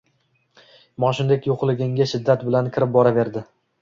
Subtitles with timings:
[1.03, 3.45] Moshindek yo’qliginga shiddat bilan kirib boraverdi.